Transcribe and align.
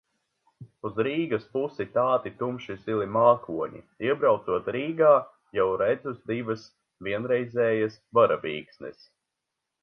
Uz 0.87 0.95
Rīgas 1.07 1.43
pusi 1.57 1.85
tādi 1.97 2.31
tumši 2.39 2.77
zili 2.85 3.05
mākoņi. 3.17 3.81
Iebraucot 4.07 4.71
Rīgā, 4.77 5.11
jau 5.59 5.69
redzu 5.83 6.15
divas 6.33 6.65
vienreizējas 7.11 8.01
varavīksnes. 8.21 9.07